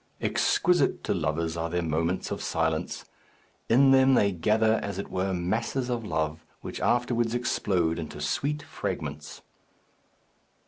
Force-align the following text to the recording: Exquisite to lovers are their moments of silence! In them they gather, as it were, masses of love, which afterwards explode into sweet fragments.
Exquisite 0.19 1.03
to 1.03 1.13
lovers 1.13 1.55
are 1.55 1.69
their 1.69 1.83
moments 1.83 2.31
of 2.31 2.41
silence! 2.41 3.05
In 3.69 3.91
them 3.91 4.15
they 4.15 4.31
gather, 4.31 4.79
as 4.81 4.97
it 4.97 5.11
were, 5.11 5.31
masses 5.31 5.91
of 5.91 6.03
love, 6.03 6.43
which 6.61 6.81
afterwards 6.81 7.35
explode 7.35 7.99
into 7.99 8.19
sweet 8.19 8.63
fragments. 8.63 9.43